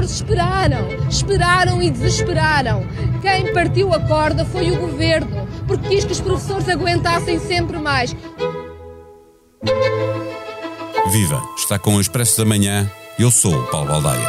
[0.00, 2.86] professores esperaram, esperaram e desesperaram.
[3.20, 8.16] Quem partiu a corda foi o governo, porque quis que os professores aguentassem sempre mais.
[11.10, 11.42] Viva!
[11.56, 12.90] Está com o Expresso da Manhã.
[13.18, 14.28] Eu sou o Paulo Baldaia.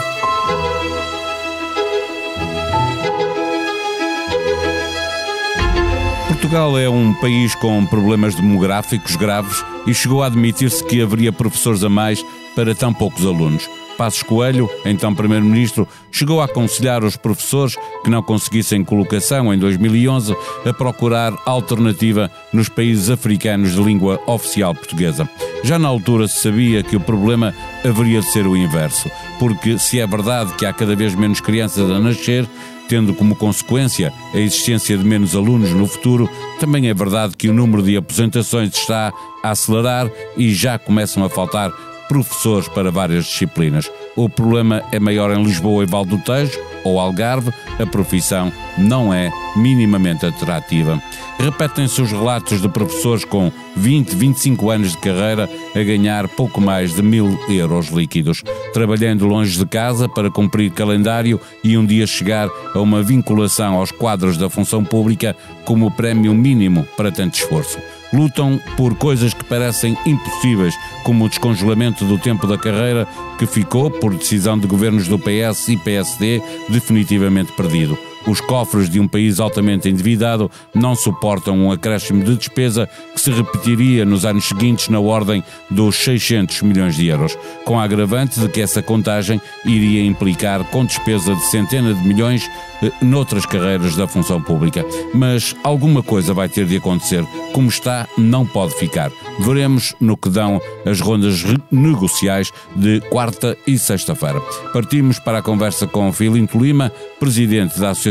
[6.27, 11.83] Portugal é um país com problemas demográficos graves e chegou a admitir-se que haveria professores
[11.83, 12.25] a mais
[12.55, 13.69] para tão poucos alunos.
[14.01, 20.35] Passos Coelho, então Primeiro-Ministro, chegou a aconselhar os professores que não conseguissem colocação em 2011
[20.65, 25.29] a procurar alternativa nos países africanos de língua oficial portuguesa.
[25.63, 27.53] Já na altura se sabia que o problema
[27.85, 31.87] haveria de ser o inverso, porque se é verdade que há cada vez menos crianças
[31.87, 32.49] a nascer,
[32.89, 36.27] tendo como consequência a existência de menos alunos no futuro,
[36.59, 39.13] também é verdade que o número de aposentações está
[39.43, 41.71] a acelerar e já começam a faltar
[42.11, 43.89] professores para várias disciplinas.
[44.17, 49.13] O problema é maior em Lisboa e Val do Tejo ou Algarve, a profissão não
[49.13, 51.01] é minimamente atrativa.
[51.39, 56.93] Repetem-se os relatos de professores com 20, 25 anos de carreira a ganhar pouco mais
[56.93, 62.49] de mil euros líquidos, trabalhando longe de casa para cumprir calendário e um dia chegar
[62.75, 67.79] a uma vinculação aos quadros da função pública como prémio mínimo para tanto esforço
[68.13, 73.89] lutam por coisas que parecem impossíveis, como o descongelamento do tempo da carreira, que ficou,
[73.89, 78.10] por decisão de governos do PS e PSD, definitivamente perdido.
[78.27, 83.31] Os cofres de um país altamente endividado não suportam um acréscimo de despesa que se
[83.31, 88.47] repetiria nos anos seguintes na ordem dos 600 milhões de euros, com a agravante de
[88.47, 92.49] que essa contagem iria implicar com despesa de centenas de milhões
[92.83, 94.85] eh, noutras carreiras da função pública.
[95.13, 97.25] Mas alguma coisa vai ter de acontecer.
[97.53, 99.11] Como está, não pode ficar.
[99.39, 104.39] Veremos no que dão as rondas negociais de quarta e sexta-feira.
[104.73, 108.10] Partimos para a conversa com Filinto Lima, presidente da Associação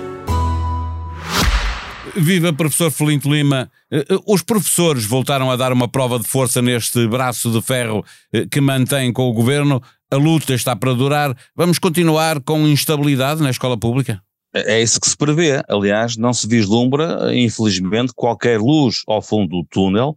[2.15, 3.71] Viva professor Felinto Lima.
[3.89, 8.03] Eh, eh, os professores voltaram a dar uma prova de força neste braço de ferro
[8.33, 13.41] eh, que mantém com o governo a luta está para durar, vamos continuar com instabilidade
[13.41, 14.21] na escola pública?
[14.53, 15.63] É isso que se prevê.
[15.69, 20.13] Aliás, não se vislumbra, infelizmente, qualquer luz ao fundo do túnel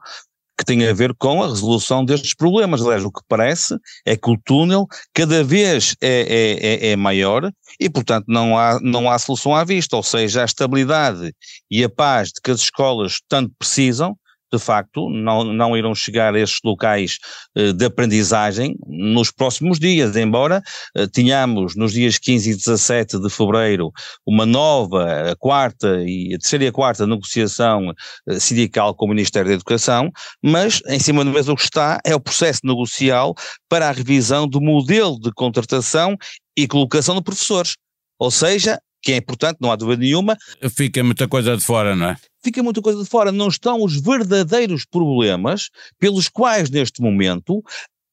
[0.56, 2.80] que tenha a ver com a resolução destes problemas.
[2.80, 7.50] Aliás, o que parece é que o túnel cada vez é, é, é, é maior
[7.78, 9.96] e, portanto, não há, não há solução à vista.
[9.96, 11.34] Ou seja, a estabilidade
[11.70, 14.16] e a paz de que as escolas tanto precisam
[14.56, 17.18] de facto, não, não irão chegar a esses locais
[17.56, 20.62] uh, de aprendizagem nos próximos dias, embora
[20.96, 23.90] uh, tenhamos nos dias 15 e 17 de fevereiro
[24.26, 27.92] uma nova, a quarta e a terceira e a quarta negociação
[28.38, 30.10] sindical com o Ministério da Educação,
[30.42, 33.34] mas em cima do mesa o que está é o processo negocial
[33.68, 36.16] para a revisão do modelo de contratação
[36.56, 37.74] e colocação de professores.
[38.18, 40.36] Ou seja, que é importante, não há dúvida nenhuma.
[40.74, 42.16] Fica muita coisa de fora, não é?
[42.44, 43.32] fica muita coisa de fora.
[43.32, 47.62] Não estão os verdadeiros problemas pelos quais, neste momento,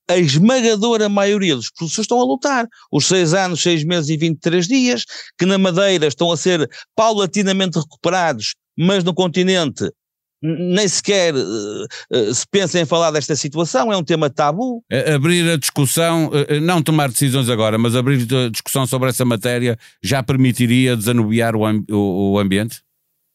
[0.10, 2.68] a esmagadora maioria dos professores estão a lutar.
[2.92, 5.04] Os seis anos, seis meses e 23 dias,
[5.38, 9.92] que na Madeira estão a ser paulatinamente recuperados, mas no continente
[10.42, 14.84] nem sequer uh, uh, se pensa em falar desta situação, é um tema tabu.
[15.14, 19.78] Abrir a discussão, uh, não tomar decisões agora, mas abrir a discussão sobre essa matéria
[20.02, 22.82] já permitiria desanuviar o, o, o ambiente?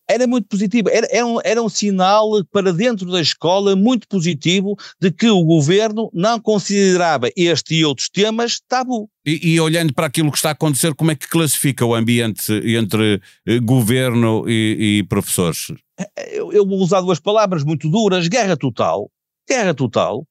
[0.09, 4.77] era muito positivo, era, era, um, era um sinal para dentro da escola muito positivo
[5.00, 9.11] de que o governo não considerava este e outros temas tabu.
[9.27, 12.53] E, e, olhando para aquilo que está a acontecer, como é que classifica o ambiente
[12.53, 15.73] entre eh, governo e, e professores?
[16.33, 19.11] Eu, vou usar duas palavras muito duras: guerra total.
[19.49, 20.26] Guerra total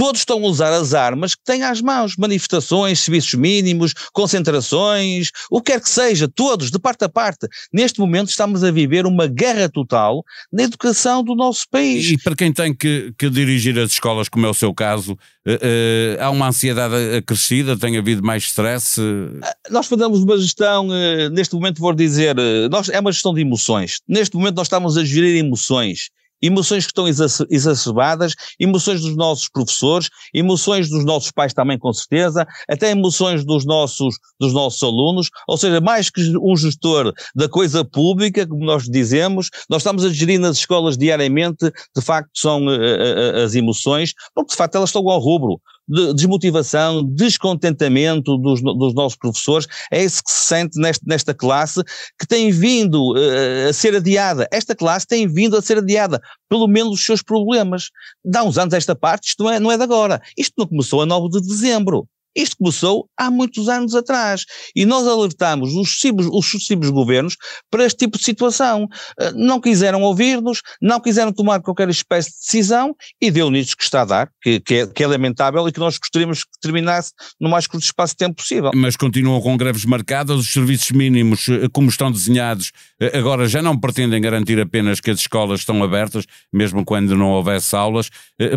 [0.00, 5.60] todos estão a usar as armas que têm às mãos, manifestações, serviços mínimos, concentrações, o
[5.60, 7.46] que quer que seja, todos, de parte a parte.
[7.70, 12.12] Neste momento estamos a viver uma guerra total na educação do nosso país.
[12.12, 15.50] E para quem tem que, que dirigir as escolas, como é o seu caso, uh,
[15.52, 18.98] uh, há uma ansiedade acrescida, tem havido mais stress?
[18.98, 19.38] Uh...
[19.68, 20.88] Nós fazemos uma gestão,
[21.30, 22.34] neste momento vou dizer,
[22.70, 24.00] nós, é uma gestão de emoções.
[24.08, 26.08] Neste momento nós estamos a gerir emoções
[26.42, 27.06] emoções que estão
[27.50, 33.64] exacerbadas, emoções dos nossos professores, emoções dos nossos pais também com certeza, até emoções dos
[33.64, 38.84] nossos, dos nossos alunos, ou seja, mais que um gestor da coisa pública, como nós
[38.84, 44.12] dizemos, nós estamos a gerir nas escolas diariamente, de facto são uh, uh, as emoções,
[44.34, 45.60] porque de facto elas estão ao rubro
[45.90, 51.82] de desmotivação, descontentamento dos, dos nossos professores, é esse que se sente neste, nesta classe
[52.18, 54.46] que tem vindo uh, a ser adiada.
[54.52, 57.90] Esta classe tem vindo a ser adiada, pelo menos os seus problemas.
[58.24, 60.22] Dá uns anos esta parte, isto não é, não é de agora.
[60.38, 62.06] Isto não começou a 9 de dezembro.
[62.36, 64.44] Isto começou há muitos anos atrás
[64.74, 67.36] e nós alertamos os sucessivos, os sucessivos governos
[67.70, 68.86] para este tipo de situação.
[69.18, 73.82] Eh, não quiseram ouvir-nos, não quiseram tomar qualquer espécie de decisão e deu nisso que
[73.82, 77.12] está a dar, que, que, é, que é lamentável e que nós gostaríamos que terminasse
[77.40, 78.70] no mais curto espaço de tempo possível.
[78.74, 83.60] Mas continuam com greves marcadas, os serviços mínimos, eh, como estão desenhados, eh, agora já
[83.60, 88.10] não pretendem garantir apenas que as escolas estão abertas, mesmo quando não houvesse aulas.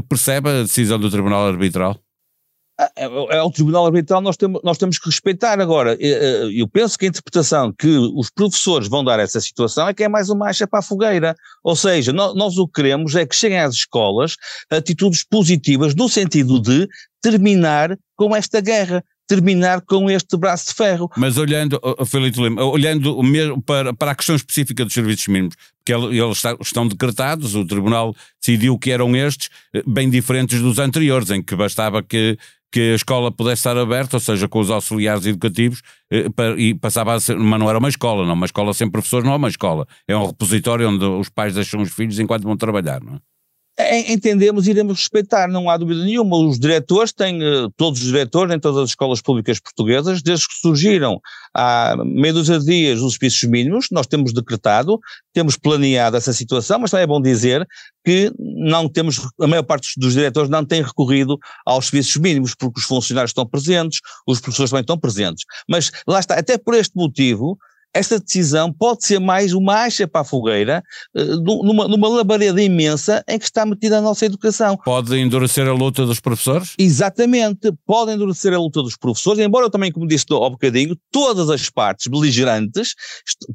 [0.08, 2.03] Percebe a decisão do Tribunal Arbitral?
[2.80, 3.06] É,
[3.38, 5.60] é o Tribunal Arbitral, nós temos, nós temos que respeitar.
[5.60, 9.94] Agora, eu penso que a interpretação que os professores vão dar a essa situação é
[9.94, 11.36] que é mais uma acha para a fogueira.
[11.64, 14.36] Ou seja, nós, o que queremos é que cheguem às escolas
[14.70, 16.88] atitudes positivas no sentido de
[17.22, 21.10] terminar com esta guerra terminar com este braço de ferro.
[21.16, 25.56] Mas olhando, Felipe Lima, olhando mesmo para, para a questão específica dos serviços mínimos,
[25.86, 31.30] que eles estão decretados, o Tribunal decidiu que eram estes, eh, bem diferentes dos anteriores,
[31.30, 32.38] em que bastava que
[32.74, 36.26] que a escola pudesse estar aberta, ou seja, com os auxiliares educativos, eh,
[36.58, 39.34] e passava a ser, mas não era uma escola, não, uma escola sem professores não
[39.34, 43.00] é uma escola, é um repositório onde os pais deixam os filhos enquanto vão trabalhar,
[43.00, 43.33] não é?
[44.08, 46.38] Entendemos, iremos respeitar, não há dúvida nenhuma.
[46.38, 50.54] Os diretores têm, eh, todos os diretores em todas as escolas públicas portuguesas, desde que
[50.62, 51.20] surgiram
[51.56, 55.00] há meia dúzia dias os serviços mínimos, nós temos decretado,
[55.34, 57.68] temos planeado essa situação, mas também é bom dizer
[58.06, 62.80] que não temos, a maior parte dos diretores não tem recorrido aos serviços mínimos, porque
[62.80, 65.46] os funcionários estão presentes, os professores também estão presentes.
[65.68, 67.58] Mas lá está, até por este motivo,
[67.94, 70.84] esta decisão pode ser mais uma acha para a fogueira,
[71.16, 74.78] eh, numa, numa labareda imensa em que está metida a nossa educação.
[74.78, 76.74] Pode endurecer a luta dos professores?
[76.78, 81.50] Exatamente, pode endurecer a luta dos professores, embora eu também, como disse há bocadinho, todas
[81.50, 82.96] as partes beligerantes,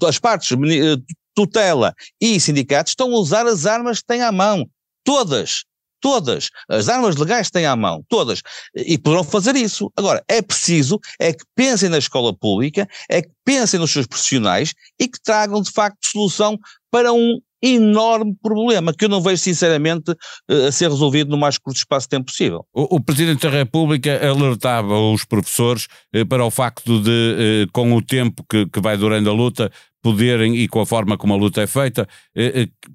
[0.07, 0.97] as partes eh,
[1.35, 4.69] tutela e sindicatos estão a usar as armas que têm à mão.
[5.05, 5.65] Todas.
[6.01, 6.51] Todas.
[6.69, 8.43] As armas legais têm à mão, todas.
[8.75, 9.93] E poderão fazer isso.
[9.97, 14.75] Agora, é preciso é que pensem na escola pública, é que pensem nos seus profissionais
[14.99, 16.59] e que tragam de facto solução
[16.91, 20.15] para um enorme problema que eu não vejo sinceramente
[20.49, 22.65] eh, a ser resolvido no mais curto espaço de tempo possível.
[22.73, 27.93] O, o Presidente da República alertava os professores eh, para o facto de, eh, com
[27.95, 29.71] o tempo que, que vai durando a luta,
[30.03, 32.09] poderem, e com a forma como a luta é feita,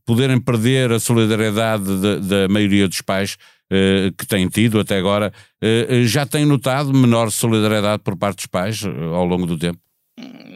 [0.06, 1.84] poderem perder a solidariedade
[2.22, 3.36] da, maioria dos pais
[4.18, 5.34] que têm tido até agora.
[6.06, 9.80] já têm notado menor solidariedade por parte dos pais ao longo do tempo?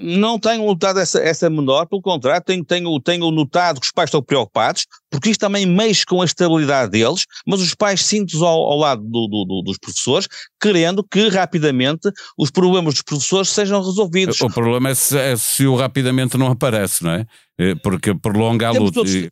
[0.02, 4.08] Não tenho notado essa, essa menor, pelo contrário, tenho, tenho, tenho notado que os pais
[4.08, 8.48] estão preocupados, porque isto também mexe com a estabilidade deles, mas os pais sintos ao,
[8.48, 10.28] ao lado do, do, do, dos professores,
[10.60, 14.40] querendo que rapidamente os problemas dos professores sejam resolvidos.
[14.42, 17.26] O problema é se, é se o rapidamente não aparece, não é?
[17.58, 18.94] é porque prolonga a luta.
[18.94, 19.30] Todos, eh,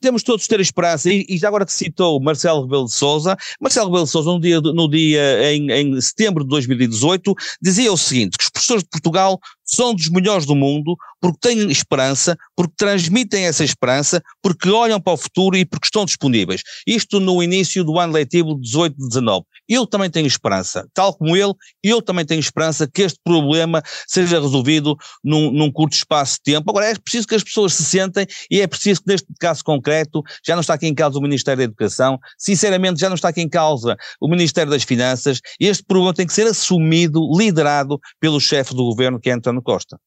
[0.00, 3.36] temos todos de ter esperança, e, e já agora que citou Marcelo Rebelo de Souza,
[3.60, 7.96] Marcelo Rebelo de Souza no dia, no dia em, em setembro de 2018, dizia o
[7.96, 12.74] seguinte, que os professores de Portugal são dos melhores do mundo porque têm esperança, porque
[12.76, 16.62] transmitem essa esperança, porque olham para o futuro e porque estão disponíveis.
[16.86, 19.42] Isto no início do ano letivo 18-19.
[19.68, 24.40] Eu também tenho esperança, tal como ele, eu também tenho esperança que este problema seja
[24.40, 26.70] resolvido num, num curto espaço de tempo.
[26.70, 30.22] Agora, é preciso que as pessoas se sentem e é preciso que neste caso concreto
[30.44, 33.40] já não está aqui em causa o Ministério da Educação, sinceramente já não está aqui
[33.40, 38.74] em causa o Ministério das Finanças, este problema tem que ser assumido, liderado pelo chefe
[38.74, 39.98] do governo que é António Costa.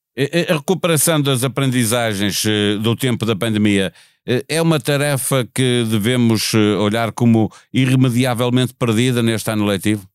[0.50, 3.94] A recuperação das aprendizagens eh, do tempo da pandemia
[4.48, 10.08] é uma tarefa que devemos eh, olhar como irremediavelmente perdida neste ano letivo?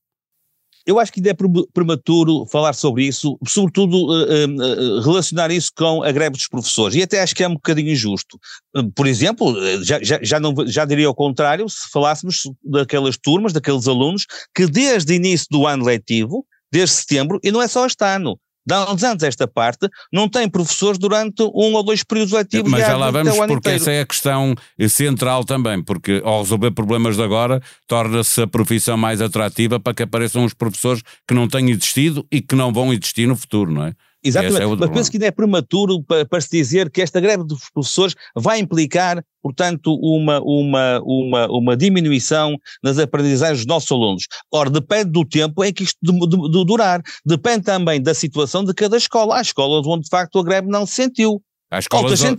[0.87, 6.12] Eu acho que ainda é prematuro falar sobre isso, sobretudo uh, relacionar isso com a
[6.12, 8.38] greve dos professores, e até acho que é um bocadinho injusto.
[8.76, 13.54] Uh, por exemplo, já, já, já, não, já diria o contrário se falássemos daquelas turmas,
[13.54, 17.87] daqueles alunos que desde o início do ano letivo, desde setembro, e não é só
[17.87, 22.33] este ano, dá uns anos esta parte, não tem professores durante um ou dois períodos
[22.33, 22.71] letivos.
[22.71, 23.76] Mas já lá vamos, porque inteiro.
[23.76, 24.54] essa é a questão
[24.88, 30.02] central também, porque ao resolver problemas de agora, torna-se a profissão mais atrativa para que
[30.02, 33.85] apareçam os professores que não têm existido e que não vão existir no futuro, não
[33.85, 33.94] é?
[34.24, 37.44] Exatamente, é mas penso que ainda é prematuro para, para, se dizer que esta greve
[37.44, 44.26] dos professores vai implicar, portanto, uma, uma, uma, uma diminuição nas aprendizagens dos nossos alunos.
[44.50, 48.64] Ora, depende do tempo em que isto de, de, de durar, depende também da situação
[48.64, 49.36] de cada escola.
[49.36, 51.42] Há escolas onde, de facto, a greve não se sentiu.
[51.74, 52.36] Há escolas, sim,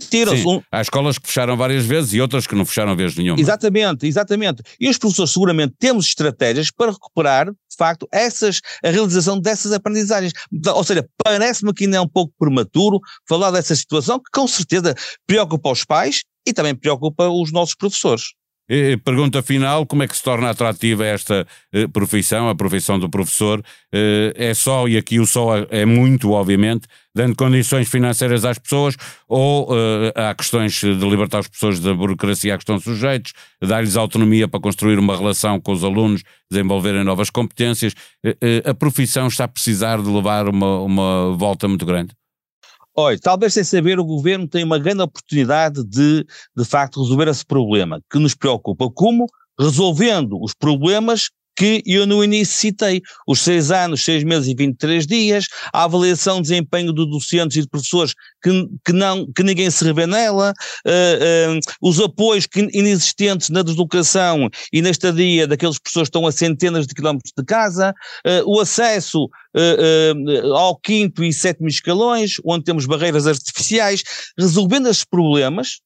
[0.72, 3.38] há escolas que fecharam várias vezes e outras que não fecharam vez nenhuma.
[3.38, 4.62] Exatamente, exatamente.
[4.80, 10.32] E os professores seguramente temos estratégias para recuperar, facto, essas, a realização dessas aprendizagens.
[10.74, 14.94] Ou seja, parece-me que ainda é um pouco prematuro falar dessa situação que com certeza
[15.26, 18.32] preocupa os pais e também preocupa os nossos professores.
[19.04, 23.62] Pergunta final: como é que se torna atrativa esta eh, profissão, a profissão do professor?
[23.92, 28.96] Eh, é só, e aqui o só é muito, obviamente, dando condições financeiras às pessoas,
[29.28, 33.32] ou eh, há questões de libertar as pessoas da burocracia a que estão sujeitos,
[33.62, 37.94] dar-lhes autonomia para construir uma relação com os alunos, desenvolverem novas competências.
[38.64, 42.12] a profissão está a precisar de levar uma, uma volta muito grande?
[42.98, 46.24] Olha, talvez sem saber, o governo tem uma grande oportunidade de,
[46.56, 48.90] de facto, resolver esse problema que nos preocupa.
[48.90, 49.26] Como?
[49.60, 55.06] Resolvendo os problemas que eu no início citei, os seis anos, seis meses e 23
[55.06, 59.70] dias, a avaliação de desempenho de docentes e de professores que, que, não, que ninguém
[59.70, 60.52] se revê nela,
[60.86, 66.26] uh, uh, os apoios que, inexistentes na deslocação e na estadia daqueles professores que estão
[66.26, 67.94] a centenas de quilómetros de casa,
[68.26, 69.28] uh, o acesso
[70.54, 74.02] ao quinto e sétimo escalões, onde temos barreiras artificiais,
[74.38, 75.80] resolvendo esses problemas,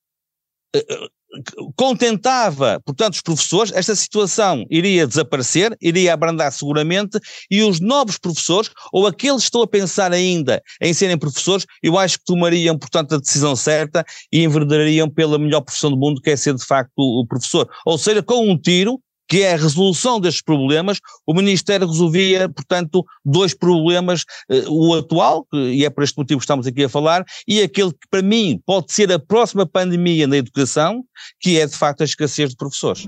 [1.77, 7.19] contentava, portanto, os professores, esta situação iria desaparecer, iria abrandar seguramente,
[7.51, 11.99] e os novos professores, ou aqueles que estão a pensar ainda em serem professores, eu
[11.99, 16.31] acho que tomariam, portanto, a decisão certa e enverdariam pela melhor profissão do mundo, que
[16.31, 17.69] é ser de facto o professor.
[17.85, 23.05] Ou seja, com um tiro, que é a resolução destes problemas, o Ministério resolvia, portanto,
[23.25, 27.25] dois problemas, eh, o atual, e é por este motivo que estamos aqui a falar,
[27.47, 31.05] e aquele que para mim pode ser a próxima pandemia na educação,
[31.39, 33.07] que é de facto a escassez de professores.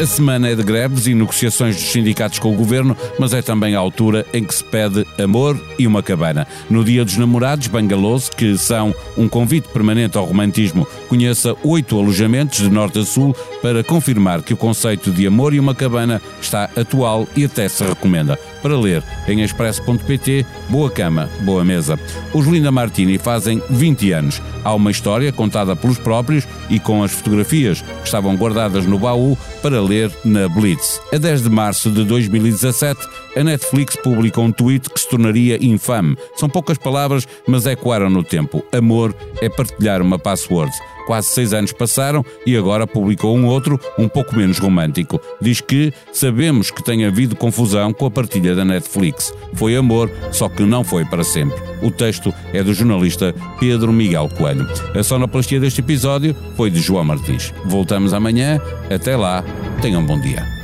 [0.00, 3.76] A semana é de greves e negociações dos sindicatos com o governo, mas é também
[3.76, 6.48] a altura em que se pede amor e uma cabana.
[6.68, 12.58] No Dia dos Namorados, Bangalôs, que são um convite permanente ao romantismo, conheça oito alojamentos
[12.58, 16.68] de norte a sul para confirmar que o conceito de amor e uma cabana está
[16.76, 18.36] atual e até se recomenda.
[18.64, 22.00] Para ler em expresso.pt, boa cama, boa mesa.
[22.32, 24.40] Os Linda Martini fazem 20 anos.
[24.64, 29.36] Há uma história contada pelos próprios e com as fotografias que estavam guardadas no baú
[29.60, 30.98] para ler na Blitz.
[31.12, 33.06] A 10 de março de 2017,
[33.36, 36.16] a Netflix publicou um tweet que se tornaria infame.
[36.34, 38.64] São poucas palavras, mas ecoaram no tempo.
[38.72, 40.72] Amor é partilhar uma password.
[41.06, 45.20] Quase seis anos passaram e agora publicou um outro, um pouco menos romântico.
[45.40, 49.32] Diz que sabemos que tem havido confusão com a partilha da Netflix.
[49.54, 51.56] Foi amor, só que não foi para sempre.
[51.82, 54.66] O texto é do jornalista Pedro Miguel Coelho.
[54.98, 57.52] A sonoplastia deste episódio foi de João Martins.
[57.64, 58.60] Voltamos amanhã.
[58.90, 59.44] Até lá.
[59.80, 60.63] Tenham um bom dia.